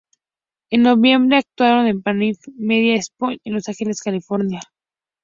[0.71, 4.59] En noviembre, actuaron en la Pacific Media Expo en Los Angeles, California.